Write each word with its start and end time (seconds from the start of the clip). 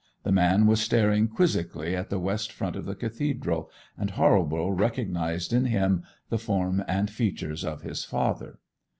The 0.23 0.31
man 0.31 0.65
was 0.65 0.81
staring 0.81 1.27
quizzically 1.27 1.95
at 1.95 2.09
the 2.09 2.17
west 2.17 2.51
front 2.51 2.75
of 2.75 2.85
the 2.85 2.95
cathedral, 2.95 3.69
and 3.95 4.09
Halborough 4.09 4.69
recognized 4.71 5.53
in 5.53 5.65
him 5.65 6.01
the 6.29 6.39
form 6.39 6.83
and 6.87 7.07
features 7.07 7.63
of 7.63 7.83
his 7.83 8.03
father. 8.03 8.57